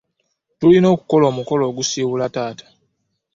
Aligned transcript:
Tulina 0.59 0.87
okukola 0.93 1.25
omukolo 1.31 1.63
ogusiibula 1.71 2.25
taata. 2.35 2.67